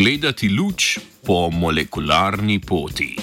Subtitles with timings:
[0.00, 3.16] Ugledati luč po molekularni poti.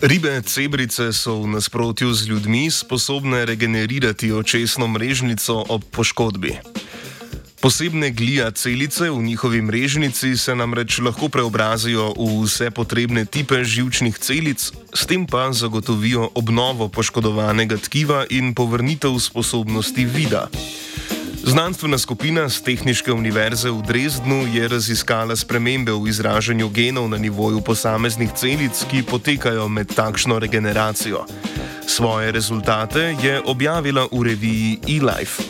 [0.00, 6.54] Ribe cebrice so v nasprotju z ljudmi sposobne regenerirati očesno mrežnico ob poškodbi.
[7.64, 14.18] Posebne glija celice v njihovi mrežnici se namreč lahko preobrazijo v vse potrebne tipe žilčnih
[14.18, 20.48] celic, s tem pa zagotovijo obnovo poškodovanega tkiva in povrnitev sposobnosti vida.
[21.44, 27.64] Znanstvena skupina z Tehnične univerze v Dresdnu je raziskala spremembe v izražanju genov na nivoju
[27.64, 31.24] posameznih celic, ki potekajo med takšno regeneracijo.
[31.88, 35.42] Svoje rezultate je objavila v reviji eLife.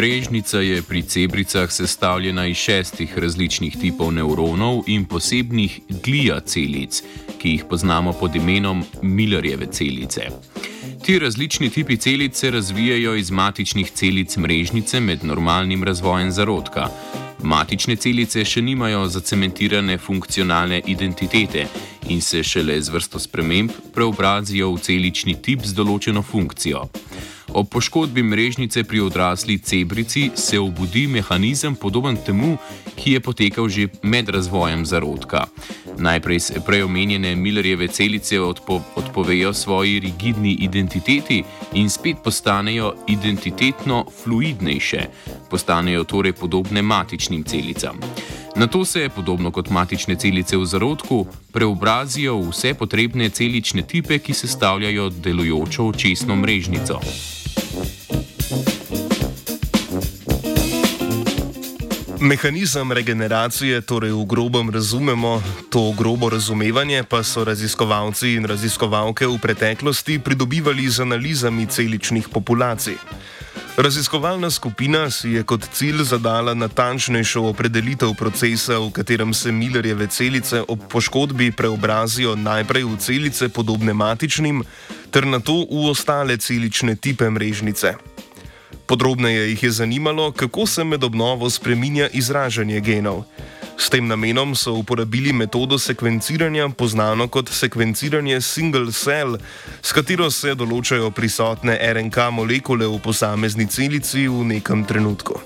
[0.00, 7.02] Mrežnica je pri cebricah sestavljena iz šestih različnih tipov nevronov in posebnih glija celic
[7.40, 10.20] ki jih poznamo pod imenom Millerjeve celice.
[11.04, 16.88] Ti različni tipi celic se razvijajo iz matičnih celic mrežnice med normalnim razvojem zarodka.
[17.42, 21.66] Matične celice še nimajo zacementirane funkcionalne identitete
[22.08, 26.88] in se šele z vrsto sprememb preobrazijo v celični tip z določeno funkcijo.
[27.54, 32.56] Ob poškodbi mrežnice pri odrasli cebrici se obudi mehanizem podoben temu,
[32.94, 35.46] ki je potekal že med razvojem zarodka.
[35.98, 41.42] Najprej se preomenjene Millerjeve celice odpo odpovejo svoji rigidni identiteti
[41.74, 45.00] in spet postanejo identitetno fluidnejše,
[45.50, 47.98] postanejo torej podobne matičnim celicam.
[48.56, 54.18] Na to se, podobno kot matične celice v zarodku, preobrazijo v vse potrebne celične tipe,
[54.18, 57.00] ki sestavljajo delujočo očesno mrežnico.
[62.20, 65.40] Mehanizem regeneracije torej v grobem razumemo,
[65.72, 73.00] to grobo razumevanje pa so raziskovalci in raziskovalke v preteklosti pridobivali z analizami celičnih populacij.
[73.76, 80.60] Raziskovalna skupina si je kot cilj zadala natančnejšo opredelitev procesa, v katerem se Millerjeve celice
[80.68, 84.60] ob poškodbi preobrazijo najprej v celice podobne matičnim,
[85.10, 88.09] ter na to v ostale celične tipe mrežnice.
[88.90, 93.22] Podrobneje jih je zanimalo, kako se med obnovo spreminja izražanje genov.
[93.78, 99.38] S tem namenom so uporabili metodo sekvenciranja, znano kot sekvenciranje single cell,
[99.82, 105.38] s katero se določajo prisotne RNK molekule v posamezni celici v nekem trenutku.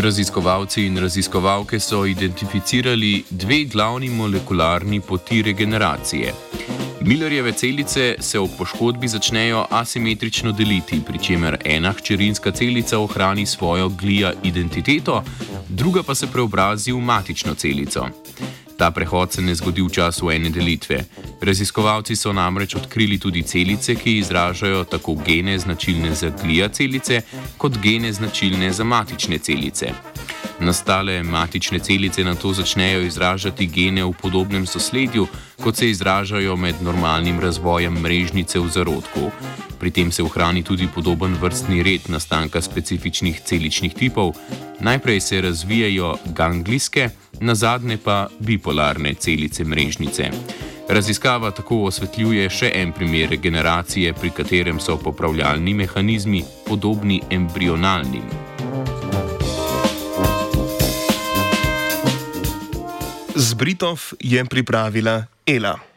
[0.00, 6.32] Raziskovalci in raziskovalke so identificirali dve glavni molekularni poti regeneracije.
[7.00, 13.88] Millerjeve celice se ob poškodbi začnejo asimetrično deliti, pri čemer ena hčerinska celica ohrani svojo
[13.88, 15.22] glija identiteto,
[15.68, 18.06] druga pa se preobrazi v matično celico.
[18.80, 21.02] Ta prehod se ne zgodi v času ene delitve.
[21.44, 27.20] Raziskovalci so namreč odkrili tudi celice, ki izražajo tako gene značilne za glija celice,
[27.58, 29.92] kot gene značilne za matične celice.
[30.60, 35.26] Nastale matične celice na to začnejo izražati gene v podobnem sosledju,
[35.62, 39.30] kot se izražajo med normalnim razvojem mrežnice v zarodku.
[39.80, 44.34] Pri tem se ohrani tudi podoben vrstni red nastanka specifičnih celičnih tipov.
[44.80, 47.08] Najprej se razvijajo ganglijske,
[47.40, 50.30] na zadnje pa bipolarne celice mrežnice.
[50.88, 58.49] Raziskava tako osvetljuje še en primer regeneracije, pri katerem so popravljalni mehanizmi podobni embrionalnim.
[63.40, 65.89] Z Britov je pripravila Ela.